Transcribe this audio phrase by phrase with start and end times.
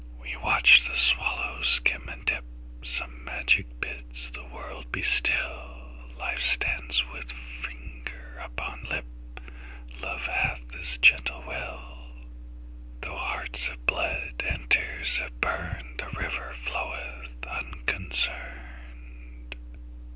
[0.19, 2.43] We watch the swallow skim and dip;
[2.83, 7.31] Some magic bids the world be still; Life stands with
[7.61, 9.05] finger upon lip;
[10.01, 12.15] Love hath his gentle will;
[13.01, 19.55] Though hearts have bled, and tears have burned, The river floweth unconcerned.